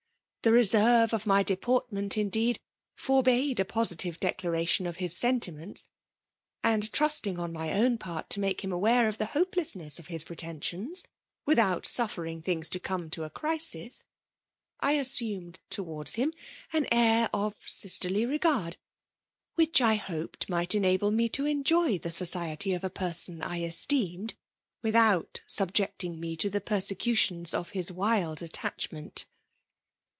The 0.43 0.51
reserve 0.51 1.13
of 1.13 1.25
mj 1.25 1.45
deporttnefit; 1.55 2.31
indeed^ 2.31 2.57
forbade 2.95 3.59
a 3.59 3.63
positive 3.63 4.19
declaration 4.19 4.87
of 4.87 4.97
bissen^ 4.97 5.39
tkoents; 5.39 5.85
and 6.63 6.91
trusting, 6.91 7.37
on 7.37 7.53
mj 7.53 7.75
own 7.75 7.99
part, 7.99 8.27
to 8.31 8.39
make 8.39 8.57
kim 8.57 8.71
aware 8.71 9.07
of 9.07 9.19
the 9.19 9.27
hopelessness 9.27 9.99
of 9.99 10.07
his 10.07 10.23
preten^ 10.23 10.63
sions, 10.63 11.05
Tvithout 11.47 11.85
suffering 11.85 12.41
things 12.41 12.69
to 12.69 12.79
come 12.79 13.11
to 13.11 13.23
a 13.23 13.29
crisis, 13.29 14.03
I 14.79 14.93
assumed 14.93 15.59
towards 15.69 16.15
him 16.15 16.33
an 16.73 16.87
air 16.91 17.29
of 17.31 17.55
sisterly 17.67 18.25
regard, 18.25 18.77
whidi 19.59 19.81
I 19.81 19.93
hoped 19.93 20.49
might 20.49 20.73
enable 20.73 21.11
me 21.11 21.29
to 21.29 21.45
enjoy 21.45 21.99
the 21.99 22.09
society 22.09 22.73
of 22.73 22.83
a 22.83 22.89
person 22.89 23.43
I 23.43 23.61
esteemed, 23.61 24.35
with 24.81 24.95
* 24.95 24.95
out 24.95 25.43
subjecting 25.45 26.19
me 26.19 26.35
to 26.37 26.49
the 26.49 26.61
persecutions 26.61 27.53
of 27.53 27.69
his 27.77 27.91
wild 27.91 28.41
attachment. 28.41 29.27